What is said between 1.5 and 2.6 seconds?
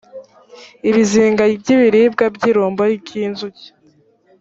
by ibiribwa iby’